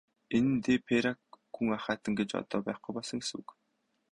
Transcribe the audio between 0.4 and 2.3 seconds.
нь де Пейрак гүн ахайтан гэж